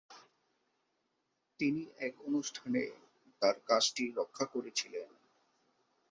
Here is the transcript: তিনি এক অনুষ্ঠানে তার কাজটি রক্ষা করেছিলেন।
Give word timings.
তিনি 1.59 1.81
এক 1.99 2.13
অনুষ্ঠানে 2.25 2.83
তার 3.41 3.55
কাজটি 3.67 4.03
রক্ষা 4.17 4.45
করেছিলেন। 4.45 5.09